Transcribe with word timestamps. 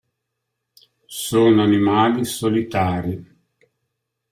Sono 1.05 1.61
animali 1.61 2.25
solitari. 2.25 3.23